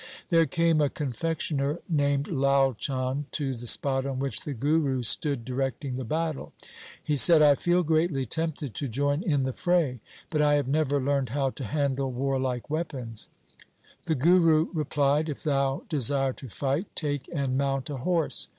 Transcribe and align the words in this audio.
There 0.31 0.47
came 0.47 0.81
a 0.81 0.89
confectioner 0.89 1.77
named 1.87 2.27
Lai 2.27 2.71
Chand 2.75 3.25
to 3.33 3.53
the 3.53 3.67
spot 3.67 4.03
on 4.07 4.17
which 4.17 4.41
the 4.41 4.55
Guru 4.55 5.03
stood 5.03 5.45
directing 5.45 5.95
the 5.95 6.03
battle. 6.03 6.53
He 7.03 7.15
said,' 7.15 7.43
I 7.43 7.53
feel 7.53 7.83
greatly 7.83 8.25
tempted 8.25 8.73
to 8.73 8.87
join 8.87 9.21
in 9.21 9.43
the 9.43 9.53
fray, 9.53 9.99
but 10.31 10.41
I 10.41 10.55
have 10.55 10.67
never 10.67 10.99
learned 10.99 11.29
how 11.29 11.51
to 11.51 11.65
handle 11.65 12.11
warlike 12.11 12.67
weapons.' 12.67 13.29
The 14.05 14.15
Guru 14.15 14.69
replied,' 14.73 15.29
If 15.29 15.43
thou 15.43 15.83
desire 15.87 16.33
to 16.33 16.49
fight, 16.49 16.87
take 16.95 17.29
and 17.31 17.55
mount 17.55 17.87
a 17.91 17.97
horse.' 17.97 18.49